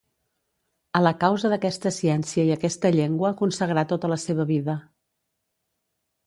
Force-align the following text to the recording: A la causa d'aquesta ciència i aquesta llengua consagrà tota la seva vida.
A 0.99 1.01
la 1.07 1.11
causa 1.23 1.51
d'aquesta 1.51 1.91
ciència 1.97 2.45
i 2.47 2.53
aquesta 2.55 2.91
llengua 2.97 3.31
consagrà 3.43 3.85
tota 3.93 4.11
la 4.15 4.19
seva 4.25 4.49
vida. 4.55 4.79